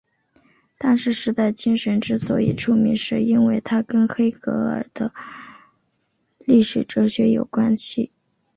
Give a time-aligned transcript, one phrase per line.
[0.79, 5.13] 但是时代精神之所以出名是因为它跟黑格尔的
[6.39, 8.11] 历史哲学有关系。